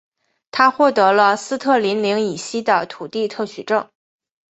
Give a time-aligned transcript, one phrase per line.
[0.49, 3.91] 他获得了斯特林岭以西的土地特许状。